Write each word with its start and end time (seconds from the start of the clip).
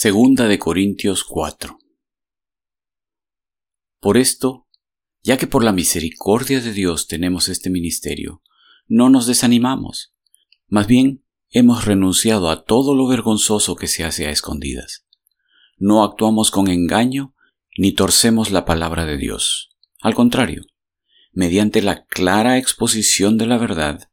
Segunda 0.00 0.46
de 0.46 0.60
Corintios 0.60 1.24
4. 1.24 1.76
Por 3.98 4.16
esto, 4.16 4.68
ya 5.24 5.38
que 5.38 5.48
por 5.48 5.64
la 5.64 5.72
misericordia 5.72 6.60
de 6.60 6.72
Dios 6.72 7.08
tenemos 7.08 7.48
este 7.48 7.68
ministerio, 7.68 8.40
no 8.86 9.10
nos 9.10 9.26
desanimamos. 9.26 10.14
Más 10.68 10.86
bien, 10.86 11.24
hemos 11.50 11.84
renunciado 11.84 12.48
a 12.48 12.62
todo 12.62 12.94
lo 12.94 13.08
vergonzoso 13.08 13.74
que 13.74 13.88
se 13.88 14.04
hace 14.04 14.28
a 14.28 14.30
escondidas. 14.30 15.04
No 15.78 16.04
actuamos 16.04 16.52
con 16.52 16.68
engaño 16.68 17.34
ni 17.76 17.90
torcemos 17.90 18.52
la 18.52 18.64
palabra 18.64 19.04
de 19.04 19.16
Dios. 19.16 19.70
Al 20.00 20.14
contrario, 20.14 20.62
mediante 21.32 21.82
la 21.82 22.04
clara 22.04 22.56
exposición 22.56 23.36
de 23.36 23.46
la 23.46 23.58
verdad, 23.58 24.12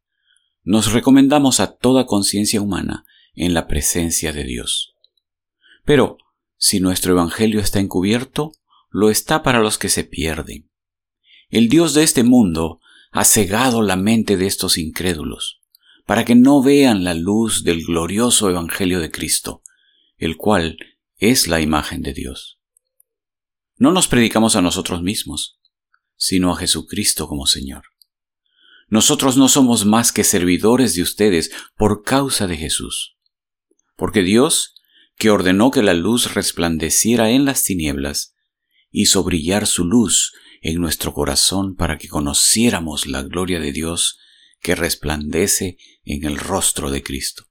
nos 0.64 0.92
recomendamos 0.92 1.60
a 1.60 1.76
toda 1.76 2.06
conciencia 2.06 2.60
humana 2.60 3.06
en 3.34 3.54
la 3.54 3.68
presencia 3.68 4.32
de 4.32 4.42
Dios. 4.42 4.95
Pero, 5.86 6.18
si 6.58 6.80
nuestro 6.80 7.12
Evangelio 7.12 7.60
está 7.60 7.80
encubierto, 7.80 8.52
lo 8.90 9.08
está 9.08 9.42
para 9.42 9.60
los 9.60 9.78
que 9.78 9.88
se 9.88 10.04
pierden. 10.04 10.68
El 11.48 11.68
Dios 11.68 11.94
de 11.94 12.02
este 12.02 12.24
mundo 12.24 12.80
ha 13.12 13.24
cegado 13.24 13.82
la 13.82 13.94
mente 13.96 14.36
de 14.36 14.46
estos 14.46 14.78
incrédulos, 14.78 15.62
para 16.04 16.24
que 16.24 16.34
no 16.34 16.60
vean 16.60 17.04
la 17.04 17.14
luz 17.14 17.62
del 17.62 17.84
glorioso 17.84 18.50
Evangelio 18.50 19.00
de 19.00 19.12
Cristo, 19.12 19.62
el 20.18 20.36
cual 20.36 20.76
es 21.18 21.46
la 21.46 21.60
imagen 21.60 22.02
de 22.02 22.12
Dios. 22.12 22.58
No 23.76 23.92
nos 23.92 24.08
predicamos 24.08 24.56
a 24.56 24.62
nosotros 24.62 25.02
mismos, 25.02 25.60
sino 26.16 26.52
a 26.52 26.56
Jesucristo 26.56 27.28
como 27.28 27.46
Señor. 27.46 27.84
Nosotros 28.88 29.36
no 29.36 29.48
somos 29.48 29.84
más 29.84 30.10
que 30.10 30.24
servidores 30.24 30.94
de 30.94 31.02
ustedes 31.02 31.52
por 31.76 32.02
causa 32.02 32.48
de 32.48 32.56
Jesús, 32.56 33.16
porque 33.96 34.22
Dios 34.22 34.75
que 35.16 35.30
ordenó 35.30 35.70
que 35.70 35.82
la 35.82 35.94
luz 35.94 36.34
resplandeciera 36.34 37.30
en 37.30 37.44
las 37.44 37.62
tinieblas, 37.62 38.34
hizo 38.90 39.24
brillar 39.24 39.66
su 39.66 39.84
luz 39.84 40.32
en 40.60 40.80
nuestro 40.80 41.12
corazón 41.12 41.74
para 41.74 41.98
que 41.98 42.08
conociéramos 42.08 43.06
la 43.06 43.22
gloria 43.22 43.60
de 43.60 43.72
Dios 43.72 44.18
que 44.60 44.74
resplandece 44.74 45.78
en 46.04 46.24
el 46.24 46.38
rostro 46.38 46.90
de 46.90 47.02
Cristo. 47.02 47.44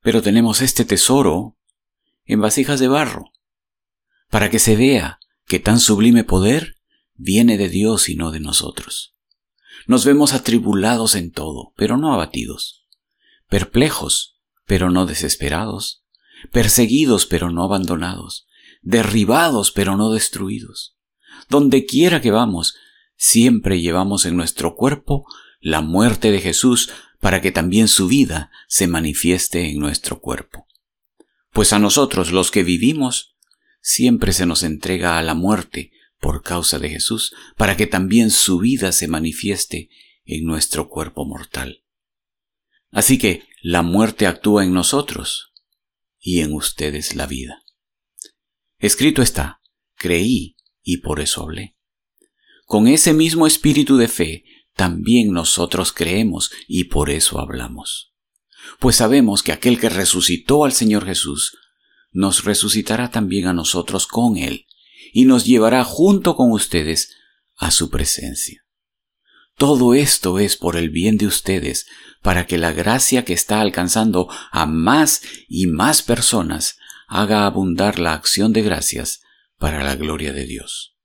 Pero 0.00 0.22
tenemos 0.22 0.60
este 0.60 0.84
tesoro 0.84 1.58
en 2.24 2.40
vasijas 2.40 2.80
de 2.80 2.88
barro, 2.88 3.32
para 4.28 4.50
que 4.50 4.58
se 4.58 4.76
vea 4.76 5.18
que 5.46 5.58
tan 5.58 5.80
sublime 5.80 6.24
poder 6.24 6.76
viene 7.14 7.58
de 7.58 7.68
Dios 7.68 8.08
y 8.08 8.16
no 8.16 8.30
de 8.30 8.40
nosotros. 8.40 9.14
Nos 9.86 10.04
vemos 10.04 10.32
atribulados 10.32 11.14
en 11.14 11.32
todo, 11.32 11.72
pero 11.76 11.96
no 11.96 12.14
abatidos, 12.14 12.86
perplejos, 13.48 14.38
pero 14.64 14.90
no 14.90 15.06
desesperados, 15.06 16.04
perseguidos 16.52 17.26
pero 17.26 17.50
no 17.50 17.64
abandonados, 17.64 18.46
derribados 18.82 19.70
pero 19.70 19.96
no 19.96 20.10
destruidos. 20.10 20.96
Donde 21.48 21.86
quiera 21.86 22.20
que 22.20 22.30
vamos, 22.30 22.76
siempre 23.16 23.80
llevamos 23.80 24.24
en 24.26 24.36
nuestro 24.36 24.74
cuerpo 24.74 25.26
la 25.60 25.80
muerte 25.80 26.30
de 26.30 26.40
Jesús 26.40 26.90
para 27.20 27.40
que 27.40 27.52
también 27.52 27.88
su 27.88 28.08
vida 28.08 28.50
se 28.66 28.86
manifieste 28.86 29.70
en 29.70 29.78
nuestro 29.78 30.20
cuerpo. 30.20 30.66
Pues 31.52 31.72
a 31.72 31.78
nosotros 31.78 32.32
los 32.32 32.50
que 32.50 32.62
vivimos, 32.62 33.36
siempre 33.82 34.32
se 34.32 34.46
nos 34.46 34.62
entrega 34.62 35.18
a 35.18 35.22
la 35.22 35.34
muerte 35.34 35.92
por 36.20 36.42
causa 36.42 36.78
de 36.78 36.90
Jesús, 36.90 37.34
para 37.56 37.76
que 37.76 37.86
también 37.86 38.30
su 38.30 38.58
vida 38.58 38.92
se 38.92 39.08
manifieste 39.08 39.88
en 40.24 40.44
nuestro 40.44 40.88
cuerpo 40.88 41.24
mortal. 41.24 41.82
Así 42.90 43.18
que 43.18 43.44
la 43.62 43.82
muerte 43.82 44.26
actúa 44.26 44.64
en 44.64 44.74
nosotros, 44.74 45.49
y 46.20 46.40
en 46.40 46.52
ustedes 46.52 47.14
la 47.16 47.26
vida. 47.26 47.64
Escrito 48.78 49.22
está, 49.22 49.60
creí 49.96 50.56
y 50.82 50.98
por 50.98 51.20
eso 51.20 51.42
hablé. 51.42 51.76
Con 52.66 52.86
ese 52.86 53.12
mismo 53.12 53.46
espíritu 53.46 53.96
de 53.96 54.08
fe, 54.08 54.44
también 54.74 55.32
nosotros 55.32 55.92
creemos 55.92 56.50
y 56.68 56.84
por 56.84 57.10
eso 57.10 57.40
hablamos. 57.40 58.14
Pues 58.78 58.96
sabemos 58.96 59.42
que 59.42 59.52
aquel 59.52 59.80
que 59.80 59.88
resucitó 59.88 60.64
al 60.64 60.72
Señor 60.72 61.04
Jesús, 61.04 61.56
nos 62.12 62.44
resucitará 62.44 63.10
también 63.10 63.46
a 63.46 63.52
nosotros 63.52 64.06
con 64.06 64.36
Él, 64.36 64.66
y 65.12 65.24
nos 65.24 65.44
llevará 65.44 65.84
junto 65.84 66.36
con 66.36 66.52
ustedes 66.52 67.16
a 67.56 67.70
su 67.70 67.90
presencia. 67.90 68.64
Todo 69.60 69.92
esto 69.92 70.38
es 70.38 70.56
por 70.56 70.74
el 70.74 70.88
bien 70.88 71.18
de 71.18 71.26
ustedes, 71.26 71.86
para 72.22 72.46
que 72.46 72.56
la 72.56 72.72
gracia 72.72 73.26
que 73.26 73.34
está 73.34 73.60
alcanzando 73.60 74.26
a 74.50 74.64
más 74.64 75.20
y 75.50 75.66
más 75.66 76.00
personas 76.00 76.78
haga 77.06 77.44
abundar 77.44 77.98
la 77.98 78.14
acción 78.14 78.54
de 78.54 78.62
gracias 78.62 79.20
para 79.58 79.84
la 79.84 79.96
gloria 79.96 80.32
de 80.32 80.46
Dios. 80.46 80.96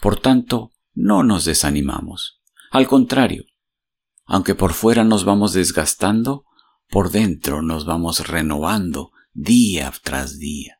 Por 0.00 0.20
tanto, 0.20 0.70
no 0.92 1.24
nos 1.24 1.44
desanimamos. 1.44 2.40
Al 2.70 2.86
contrario, 2.86 3.46
aunque 4.26 4.54
por 4.54 4.74
fuera 4.74 5.02
nos 5.02 5.24
vamos 5.24 5.52
desgastando, 5.52 6.44
por 6.90 7.10
dentro 7.10 7.62
nos 7.62 7.84
vamos 7.84 8.28
renovando 8.28 9.10
día 9.32 9.92
tras 10.04 10.38
día. 10.38 10.78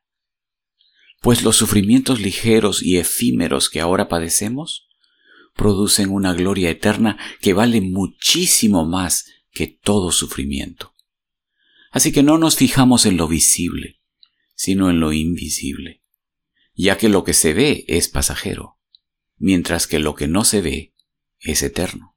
Pues 1.20 1.42
los 1.42 1.56
sufrimientos 1.56 2.20
ligeros 2.20 2.80
y 2.80 2.98
efímeros 2.98 3.70
que 3.70 3.80
ahora 3.80 4.06
padecemos 4.06 4.86
producen 5.54 6.10
una 6.10 6.34
gloria 6.34 6.70
eterna 6.70 7.18
que 7.40 7.52
vale 7.52 7.80
muchísimo 7.80 8.84
más 8.84 9.26
que 9.50 9.66
todo 9.68 10.12
sufrimiento. 10.12 10.94
Así 11.90 12.12
que 12.12 12.22
no 12.22 12.38
nos 12.38 12.56
fijamos 12.56 13.06
en 13.06 13.16
lo 13.16 13.28
visible, 13.28 14.00
sino 14.54 14.90
en 14.90 15.00
lo 15.00 15.12
invisible, 15.12 16.02
ya 16.74 16.98
que 16.98 17.08
lo 17.08 17.24
que 17.24 17.34
se 17.34 17.52
ve 17.52 17.84
es 17.86 18.08
pasajero, 18.08 18.78
mientras 19.36 19.86
que 19.86 20.00
lo 20.00 20.14
que 20.14 20.26
no 20.26 20.44
se 20.44 20.60
ve 20.60 20.94
es 21.38 21.62
eterno. 21.62 22.16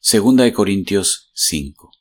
Segunda 0.00 0.44
de 0.44 0.52
Corintios 0.52 1.30
5. 1.34 1.92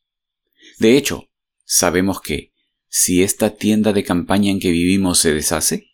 De 0.80 0.98
hecho, 0.98 1.30
sabemos 1.66 2.22
que, 2.22 2.54
si 2.88 3.22
esta 3.22 3.56
tienda 3.56 3.94
de 3.94 4.04
campaña 4.04 4.50
en 4.50 4.60
que 4.60 4.72
vivimos 4.72 5.20
se 5.20 5.34
deshace, 5.34 5.92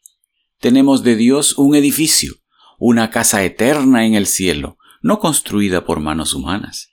tenemos 0.59 1.03
de 1.03 1.16
Dios 1.16 1.57
un 1.57 1.75
edificio, 1.75 2.42
una 2.79 3.09
casa 3.09 3.44
eterna 3.44 4.06
en 4.06 4.16
el 4.16 4.28
cielo, 4.28 4.78
no 5.01 5.19
construida 5.19 5.85
por 5.85 6.00
manos 6.00 6.34
humanas. 6.34 6.89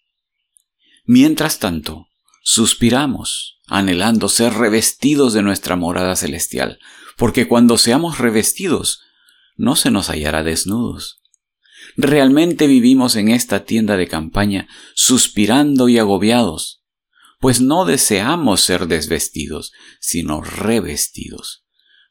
Mientras 1.05 1.59
tanto, 1.59 2.09
suspiramos, 2.43 3.59
anhelando 3.67 4.29
ser 4.29 4.55
revestidos 4.55 5.33
de 5.33 5.43
nuestra 5.43 5.77
morada 5.77 6.17
celestial, 6.17 6.79
porque 7.17 7.49
cuando 7.49 7.79
seamos 7.79 8.19
revestidos, 8.19 9.03
no 9.57 9.77
se 9.77 9.91
nos 9.91 10.09
hallará 10.09 10.43
desnudos. 10.43 11.21
Realmente 11.97 12.67
vivimos 12.67 13.17
en 13.17 13.29
esta 13.29 13.65
tienda 13.65 13.97
de 13.97 14.09
campaña 14.09 14.69
suspirando 14.95 15.89
y 15.89 15.99
agobiados, 15.99 16.83
pues 17.41 17.61
no 17.61 17.85
deseamos 17.85 18.61
ser 18.61 18.87
desvestidos, 18.87 19.73
sino 19.99 20.43
revestidos, 20.43 21.65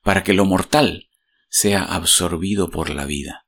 para 0.03 0.23
que 0.23 0.33
lo 0.33 0.45
mortal 0.45 1.09
sea 1.49 1.83
absorbido 1.83 2.69
por 2.69 2.89
la 2.89 3.05
vida. 3.05 3.45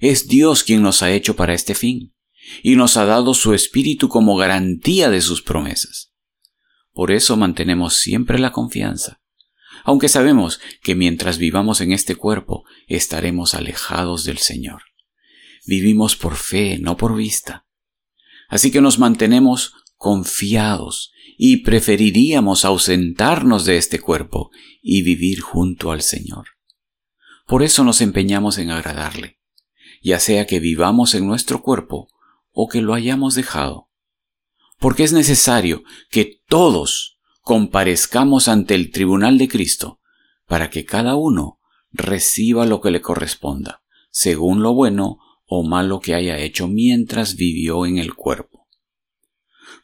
Es 0.00 0.28
Dios 0.28 0.64
quien 0.64 0.80
nos 0.80 1.02
ha 1.02 1.12
hecho 1.12 1.36
para 1.36 1.52
este 1.52 1.74
fin, 1.74 2.14
y 2.62 2.74
nos 2.74 2.96
ha 2.96 3.04
dado 3.04 3.34
su 3.34 3.52
Espíritu 3.52 4.08
como 4.08 4.34
garantía 4.34 5.10
de 5.10 5.20
sus 5.20 5.42
promesas. 5.42 6.14
Por 6.92 7.12
eso 7.12 7.36
mantenemos 7.36 7.96
siempre 7.96 8.38
la 8.38 8.50
confianza, 8.50 9.20
aunque 9.84 10.08
sabemos 10.08 10.58
que 10.82 10.94
mientras 10.94 11.36
vivamos 11.36 11.82
en 11.82 11.92
este 11.92 12.16
cuerpo 12.16 12.64
estaremos 12.86 13.54
alejados 13.54 14.24
del 14.24 14.38
Señor. 14.38 14.82
Vivimos 15.66 16.16
por 16.16 16.36
fe, 16.36 16.78
no 16.78 16.96
por 16.96 17.14
vista. 17.14 17.66
Así 18.48 18.70
que 18.70 18.80
nos 18.80 18.98
mantenemos 18.98 19.74
confiados 19.96 21.12
y 21.36 21.58
preferiríamos 21.58 22.64
ausentarnos 22.64 23.66
de 23.66 23.76
este 23.76 24.00
cuerpo 24.00 24.50
y 24.82 25.02
vivir 25.02 25.40
junto 25.40 25.92
al 25.92 26.00
Señor. 26.00 26.46
Por 27.46 27.62
eso 27.62 27.84
nos 27.84 28.00
empeñamos 28.00 28.56
en 28.56 28.70
agradarle 28.70 29.39
ya 30.00 30.18
sea 30.18 30.46
que 30.46 30.60
vivamos 30.60 31.14
en 31.14 31.26
nuestro 31.26 31.62
cuerpo 31.62 32.08
o 32.52 32.68
que 32.68 32.80
lo 32.80 32.94
hayamos 32.94 33.34
dejado. 33.34 33.88
Porque 34.78 35.04
es 35.04 35.12
necesario 35.12 35.82
que 36.10 36.40
todos 36.48 37.18
comparezcamos 37.42 38.48
ante 38.48 38.74
el 38.74 38.90
tribunal 38.90 39.38
de 39.38 39.48
Cristo 39.48 40.00
para 40.46 40.70
que 40.70 40.84
cada 40.84 41.16
uno 41.16 41.60
reciba 41.92 42.66
lo 42.66 42.80
que 42.80 42.90
le 42.90 43.00
corresponda, 43.00 43.82
según 44.10 44.62
lo 44.62 44.74
bueno 44.74 45.18
o 45.44 45.64
malo 45.64 46.00
que 46.00 46.14
haya 46.14 46.38
hecho 46.38 46.66
mientras 46.66 47.36
vivió 47.36 47.84
en 47.84 47.98
el 47.98 48.14
cuerpo. 48.14 48.68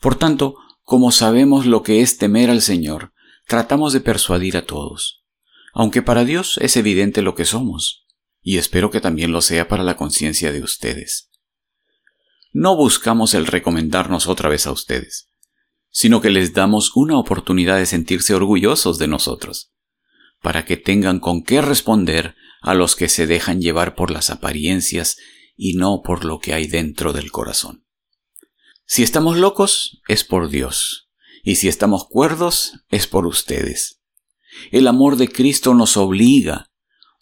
Por 0.00 0.14
tanto, 0.16 0.56
como 0.82 1.10
sabemos 1.12 1.66
lo 1.66 1.82
que 1.82 2.00
es 2.00 2.16
temer 2.16 2.48
al 2.50 2.62
Señor, 2.62 3.12
tratamos 3.46 3.92
de 3.92 4.00
persuadir 4.00 4.56
a 4.56 4.64
todos, 4.64 5.24
aunque 5.72 6.02
para 6.02 6.24
Dios 6.24 6.58
es 6.62 6.76
evidente 6.76 7.22
lo 7.22 7.34
que 7.34 7.44
somos 7.44 8.05
y 8.48 8.58
espero 8.58 8.92
que 8.92 9.00
también 9.00 9.32
lo 9.32 9.42
sea 9.42 9.66
para 9.66 9.82
la 9.82 9.96
conciencia 9.96 10.52
de 10.52 10.62
ustedes. 10.62 11.32
No 12.52 12.76
buscamos 12.76 13.34
el 13.34 13.44
recomendarnos 13.44 14.28
otra 14.28 14.48
vez 14.48 14.68
a 14.68 14.70
ustedes, 14.70 15.32
sino 15.90 16.20
que 16.20 16.30
les 16.30 16.54
damos 16.54 16.94
una 16.94 17.18
oportunidad 17.18 17.76
de 17.76 17.86
sentirse 17.86 18.34
orgullosos 18.34 18.98
de 18.98 19.08
nosotros, 19.08 19.72
para 20.42 20.64
que 20.64 20.76
tengan 20.76 21.18
con 21.18 21.42
qué 21.42 21.60
responder 21.60 22.36
a 22.62 22.74
los 22.74 22.94
que 22.94 23.08
se 23.08 23.26
dejan 23.26 23.60
llevar 23.60 23.96
por 23.96 24.12
las 24.12 24.30
apariencias 24.30 25.16
y 25.56 25.74
no 25.74 26.02
por 26.04 26.24
lo 26.24 26.38
que 26.38 26.54
hay 26.54 26.68
dentro 26.68 27.12
del 27.12 27.32
corazón. 27.32 27.84
Si 28.84 29.02
estamos 29.02 29.36
locos, 29.36 30.00
es 30.06 30.22
por 30.22 30.50
Dios, 30.50 31.10
y 31.42 31.56
si 31.56 31.66
estamos 31.66 32.06
cuerdos, 32.06 32.74
es 32.90 33.08
por 33.08 33.26
ustedes. 33.26 34.04
El 34.70 34.86
amor 34.86 35.16
de 35.16 35.26
Cristo 35.26 35.74
nos 35.74 35.96
obliga, 35.96 36.70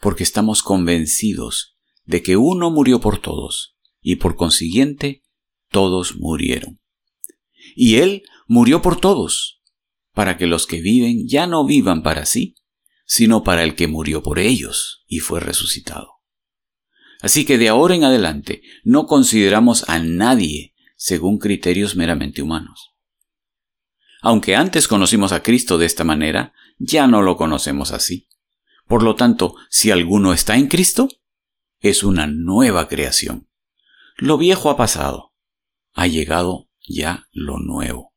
porque 0.05 0.23
estamos 0.23 0.63
convencidos 0.63 1.79
de 2.05 2.23
que 2.23 2.37
uno 2.37 2.71
murió 2.71 3.01
por 3.01 3.23
todos, 3.23 3.79
y 4.03 4.17
por 4.17 4.37
consiguiente, 4.37 5.25
todos 5.71 6.17
murieron. 6.17 6.79
Y 7.75 7.95
Él 7.95 8.23
murió 8.47 8.83
por 8.83 9.01
todos, 9.01 9.63
para 10.13 10.37
que 10.37 10.47
los 10.47 10.67
que 10.67 10.83
viven 10.83 11.27
ya 11.27 11.47
no 11.47 11.65
vivan 11.65 12.03
para 12.03 12.27
sí, 12.27 12.55
sino 13.07 13.45
para 13.45 13.65
el 13.65 13.77
que 13.77 13.89
murió 13.89 14.23
por 14.23 14.39
ellos 14.39 15.07
y 15.07 15.21
fue 15.21 15.41
resucitado. 15.41 16.21
Así 17.23 17.47
que 17.47 17.57
de 17.57 17.71
ahora 17.71 17.95
en 17.95 18.05
adelante 18.05 18.61
no 18.83 19.07
consideramos 19.07 19.89
a 19.89 20.01
nadie 20.01 20.75
según 20.97 21.39
criterios 21.39 21.97
meramente 21.97 22.43
humanos. 22.43 22.91
Aunque 24.21 24.55
antes 24.55 24.87
conocimos 24.87 25.33
a 25.33 25.43
Cristo 25.43 25.79
de 25.79 25.87
esta 25.87 26.05
manera, 26.05 26.53
ya 26.77 27.07
no 27.07 27.23
lo 27.23 27.39
conocemos 27.39 27.91
así. 27.91 28.29
Por 28.87 29.03
lo 29.03 29.17
tanto, 29.17 29.55
si 29.71 29.91
alguno 29.91 30.33
está 30.33 30.57
en 30.57 30.69
Cristo, 30.69 31.09
es 31.81 32.03
una 32.03 32.27
nueva 32.27 32.89
creación. 32.89 33.49
Lo 34.17 34.39
viejo 34.39 34.71
ha 34.71 34.77
pasado, 34.77 35.33
ha 35.93 36.07
llegado 36.07 36.69
ya 36.87 37.29
lo 37.33 37.59
nuevo. 37.59 38.15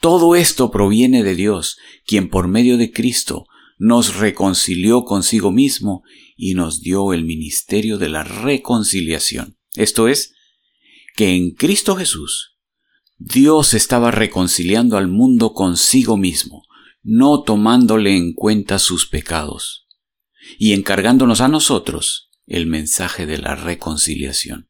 Todo 0.00 0.34
esto 0.34 0.70
proviene 0.70 1.22
de 1.22 1.36
Dios, 1.36 1.78
quien 2.04 2.28
por 2.28 2.48
medio 2.48 2.76
de 2.76 2.90
Cristo 2.90 3.46
nos 3.78 4.16
reconcilió 4.16 5.04
consigo 5.04 5.52
mismo 5.52 6.02
y 6.36 6.54
nos 6.54 6.80
dio 6.80 7.12
el 7.12 7.24
ministerio 7.24 7.98
de 7.98 8.08
la 8.08 8.24
reconciliación. 8.24 9.58
Esto 9.74 10.08
es, 10.08 10.34
que 11.14 11.34
en 11.34 11.52
Cristo 11.52 11.94
Jesús 11.96 12.56
Dios 13.18 13.74
estaba 13.74 14.10
reconciliando 14.10 14.96
al 14.96 15.06
mundo 15.06 15.52
consigo 15.52 16.16
mismo, 16.16 16.61
no 17.02 17.42
tomándole 17.42 18.16
en 18.16 18.32
cuenta 18.32 18.78
sus 18.78 19.06
pecados, 19.06 19.86
y 20.58 20.72
encargándonos 20.72 21.40
a 21.40 21.48
nosotros 21.48 22.30
el 22.46 22.66
mensaje 22.66 23.26
de 23.26 23.38
la 23.38 23.54
reconciliación. 23.54 24.68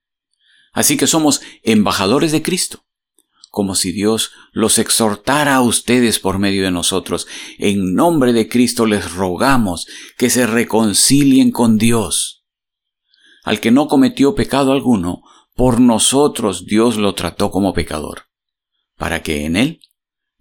Así 0.72 0.96
que 0.96 1.06
somos 1.06 1.42
embajadores 1.62 2.32
de 2.32 2.42
Cristo 2.42 2.84
como 3.52 3.74
si 3.74 3.92
Dios 3.92 4.30
los 4.52 4.78
exhortara 4.78 5.56
a 5.56 5.60
ustedes 5.60 6.18
por 6.18 6.38
medio 6.38 6.64
de 6.64 6.70
nosotros. 6.70 7.26
En 7.58 7.92
nombre 7.92 8.32
de 8.32 8.48
Cristo 8.48 8.86
les 8.86 9.12
rogamos 9.12 9.86
que 10.16 10.30
se 10.30 10.46
reconcilien 10.46 11.50
con 11.50 11.76
Dios. 11.76 12.46
Al 13.44 13.60
que 13.60 13.70
no 13.70 13.88
cometió 13.88 14.34
pecado 14.34 14.72
alguno, 14.72 15.20
por 15.54 15.82
nosotros 15.82 16.64
Dios 16.64 16.96
lo 16.96 17.14
trató 17.14 17.50
como 17.50 17.74
pecador, 17.74 18.22
para 18.96 19.22
que 19.22 19.44
en 19.44 19.56
él 19.56 19.82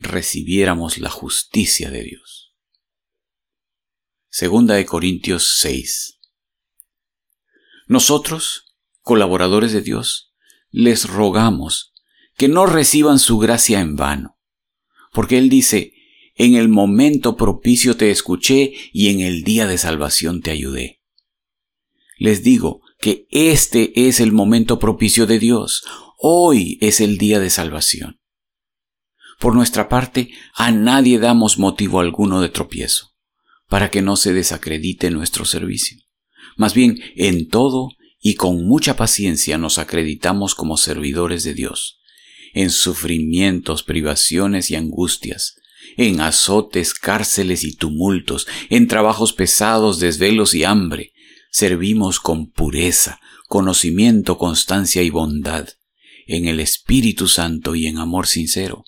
recibiéramos 0.01 0.97
la 0.97 1.09
justicia 1.09 1.89
de 1.91 2.03
Dios. 2.03 2.55
Segunda 4.29 4.75
de 4.75 4.85
Corintios 4.85 5.57
6. 5.59 6.19
Nosotros, 7.87 8.75
colaboradores 9.01 9.73
de 9.73 9.81
Dios, 9.81 10.33
les 10.69 11.07
rogamos 11.07 11.93
que 12.35 12.47
no 12.47 12.65
reciban 12.65 13.19
su 13.19 13.37
gracia 13.37 13.79
en 13.79 13.95
vano. 13.95 14.39
Porque 15.11 15.37
Él 15.37 15.49
dice, 15.49 15.93
en 16.35 16.55
el 16.55 16.69
momento 16.69 17.35
propicio 17.35 17.97
te 17.97 18.09
escuché 18.09 18.73
y 18.93 19.09
en 19.09 19.19
el 19.19 19.43
día 19.43 19.67
de 19.67 19.77
salvación 19.77 20.41
te 20.41 20.51
ayudé. 20.51 21.01
Les 22.17 22.43
digo 22.43 22.81
que 22.99 23.27
este 23.29 24.07
es 24.07 24.19
el 24.19 24.31
momento 24.31 24.79
propicio 24.79 25.27
de 25.27 25.39
Dios. 25.39 25.83
Hoy 26.17 26.77
es 26.81 27.01
el 27.01 27.17
día 27.17 27.39
de 27.39 27.49
salvación. 27.49 28.20
Por 29.41 29.55
nuestra 29.55 29.89
parte, 29.89 30.29
a 30.53 30.71
nadie 30.71 31.17
damos 31.17 31.57
motivo 31.57 31.99
alguno 31.99 32.41
de 32.41 32.49
tropiezo, 32.49 33.15
para 33.67 33.89
que 33.89 34.03
no 34.03 34.15
se 34.15 34.33
desacredite 34.33 35.09
nuestro 35.09 35.45
servicio. 35.45 35.97
Más 36.57 36.75
bien, 36.75 36.99
en 37.15 37.47
todo 37.47 37.89
y 38.19 38.35
con 38.35 38.63
mucha 38.67 38.95
paciencia 38.95 39.57
nos 39.57 39.79
acreditamos 39.79 40.53
como 40.53 40.77
servidores 40.77 41.43
de 41.43 41.55
Dios 41.55 41.97
en 42.53 42.69
sufrimientos, 42.69 43.81
privaciones 43.81 44.69
y 44.69 44.75
angustias, 44.75 45.55
en 45.97 46.21
azotes, 46.21 46.93
cárceles 46.93 47.63
y 47.63 47.75
tumultos, 47.75 48.45
en 48.69 48.87
trabajos 48.87 49.33
pesados, 49.33 49.99
desvelos 49.99 50.53
y 50.53 50.65
hambre. 50.65 51.13
Servimos 51.49 52.19
con 52.19 52.51
pureza, 52.51 53.19
conocimiento, 53.47 54.37
constancia 54.37 55.01
y 55.01 55.09
bondad, 55.09 55.67
en 56.27 56.47
el 56.47 56.59
Espíritu 56.59 57.27
Santo 57.27 57.73
y 57.73 57.87
en 57.87 57.97
amor 57.97 58.27
sincero, 58.27 58.85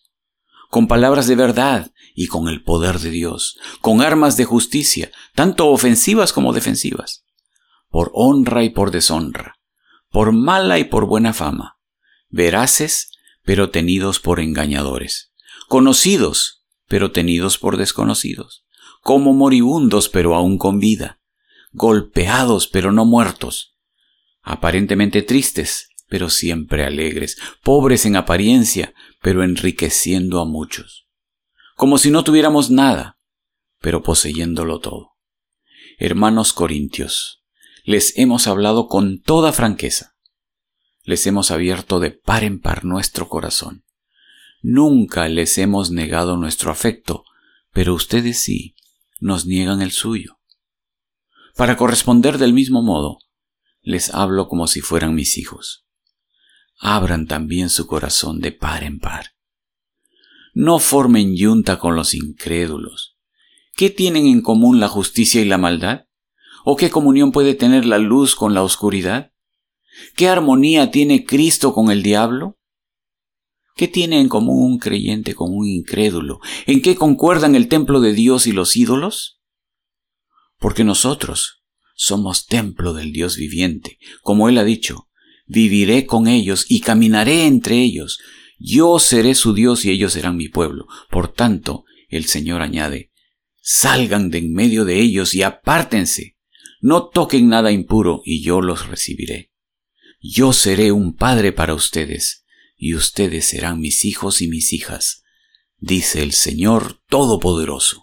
con 0.73 0.87
palabras 0.87 1.27
de 1.27 1.35
verdad 1.35 1.91
y 2.15 2.25
con 2.25 2.47
el 2.47 2.63
poder 2.63 2.97
de 2.97 3.11
Dios, 3.11 3.59
con 3.79 4.01
armas 4.01 4.37
de 4.37 4.45
justicia, 4.45 5.11
tanto 5.35 5.67
ofensivas 5.67 6.33
como 6.33 6.51
defensivas, 6.51 7.25
por 7.91 8.09
honra 8.15 8.63
y 8.63 8.71
por 8.71 8.89
deshonra, 8.89 9.59
por 10.09 10.31
mala 10.31 10.79
y 10.79 10.85
por 10.85 11.05
buena 11.05 11.31
fama, 11.31 11.77
veraces 12.29 13.11
pero 13.43 13.69
tenidos 13.69 14.19
por 14.19 14.39
engañadores, 14.39 15.31
conocidos, 15.67 16.65
pero 16.87 17.11
tenidos 17.11 17.59
por 17.59 17.77
desconocidos, 17.77 18.65
como 19.03 19.31
moribundos, 19.31 20.09
pero 20.09 20.33
aún 20.33 20.57
con 20.57 20.79
vida, 20.79 21.19
golpeados, 21.71 22.67
pero 22.67 22.91
no 22.91 23.05
muertos, 23.05 23.77
aparentemente 24.41 25.21
tristes, 25.21 25.89
pero 26.13 26.29
siempre 26.29 26.85
alegres, 26.85 27.39
pobres 27.63 28.05
en 28.05 28.15
apariencia, 28.15 28.93
pero 29.19 29.43
enriqueciendo 29.43 30.39
a 30.39 30.45
muchos, 30.45 31.07
como 31.75 31.97
si 31.97 32.11
no 32.11 32.23
tuviéramos 32.23 32.69
nada, 32.69 33.17
pero 33.81 34.03
poseyéndolo 34.03 34.77
todo. 34.79 35.13
Hermanos 35.97 36.53
Corintios, 36.53 37.43
les 37.83 38.15
hemos 38.19 38.45
hablado 38.45 38.87
con 38.87 39.23
toda 39.23 39.53
franqueza 39.53 40.13
les 41.03 41.27
hemos 41.27 41.51
abierto 41.51 41.99
de 41.99 42.11
par 42.11 42.43
en 42.43 42.59
par 42.59 42.85
nuestro 42.85 43.27
corazón. 43.27 43.83
Nunca 44.61 45.27
les 45.27 45.57
hemos 45.57 45.91
negado 45.91 46.37
nuestro 46.37 46.71
afecto, 46.71 47.25
pero 47.73 47.93
ustedes 47.93 48.39
sí 48.39 48.75
nos 49.19 49.45
niegan 49.45 49.81
el 49.81 49.91
suyo. 49.91 50.39
Para 51.57 51.75
corresponder 51.75 52.37
del 52.37 52.53
mismo 52.53 52.81
modo, 52.81 53.19
les 53.81 54.13
hablo 54.13 54.47
como 54.47 54.67
si 54.67 54.79
fueran 54.79 55.13
mis 55.13 55.37
hijos. 55.37 55.85
Abran 56.85 57.27
también 57.27 57.69
su 57.69 57.87
corazón 57.87 58.41
de 58.41 58.51
par 58.51 58.83
en 58.83 58.99
par. 58.99 59.27
No 60.53 60.79
formen 60.79 61.33
yunta 61.33 61.79
con 61.79 61.95
los 61.95 62.13
incrédulos. 62.13 63.15
¿Qué 63.73 63.89
tienen 63.89 64.27
en 64.27 64.41
común 64.41 64.81
la 64.81 64.89
justicia 64.89 65.39
y 65.39 65.45
la 65.45 65.57
maldad? 65.57 66.07
¿O 66.65 66.75
qué 66.75 66.89
comunión 66.89 67.31
puede 67.31 67.53
tener 67.53 67.85
la 67.85 67.99
luz 67.99 68.35
con 68.35 68.53
la 68.53 68.63
oscuridad? 68.63 69.31
¿Qué 70.17 70.27
armonía 70.27 70.91
tiene 70.91 71.23
Cristo 71.23 71.73
con 71.73 71.89
el 71.89 72.03
diablo? 72.03 72.59
¿Qué 73.77 73.87
tiene 73.87 74.19
en 74.19 74.27
común 74.27 74.73
un 74.73 74.77
creyente 74.77 75.35
con 75.35 75.55
un 75.55 75.65
incrédulo? 75.65 76.41
¿En 76.65 76.81
qué 76.81 76.97
concuerdan 76.97 77.55
el 77.55 77.69
templo 77.69 78.01
de 78.01 78.11
Dios 78.11 78.45
y 78.45 78.51
los 78.51 78.75
ídolos? 78.75 79.39
Porque 80.59 80.83
nosotros 80.83 81.63
somos 81.95 82.45
templo 82.45 82.93
del 82.93 83.13
Dios 83.13 83.37
viviente, 83.37 83.99
como 84.21 84.49
Él 84.49 84.57
ha 84.57 84.65
dicho, 84.65 85.07
viviré 85.53 86.05
con 86.05 86.27
ellos 86.27 86.65
y 86.67 86.81
caminaré 86.81 87.45
entre 87.45 87.81
ellos. 87.81 88.19
Yo 88.57 88.99
seré 88.99 89.35
su 89.35 89.53
Dios 89.53 89.85
y 89.85 89.91
ellos 89.91 90.13
serán 90.13 90.35
mi 90.35 90.49
pueblo. 90.49 90.87
Por 91.09 91.31
tanto, 91.31 91.85
el 92.09 92.25
Señor 92.25 92.61
añade, 92.61 93.11
salgan 93.61 94.29
de 94.31 94.39
en 94.39 94.53
medio 94.53 94.83
de 94.83 94.99
ellos 94.99 95.35
y 95.35 95.43
apártense. 95.43 96.37
No 96.81 97.07
toquen 97.07 97.47
nada 97.47 97.71
impuro 97.71 98.21
y 98.25 98.41
yo 98.41 98.61
los 98.61 98.87
recibiré. 98.87 99.51
Yo 100.19 100.53
seré 100.53 100.91
un 100.91 101.15
padre 101.15 101.51
para 101.51 101.75
ustedes, 101.75 102.45
y 102.75 102.95
ustedes 102.95 103.45
serán 103.45 103.79
mis 103.79 104.05
hijos 104.05 104.41
y 104.41 104.47
mis 104.47 104.73
hijas, 104.73 105.23
dice 105.77 106.23
el 106.23 106.31
Señor 106.33 107.01
Todopoderoso. 107.09 108.02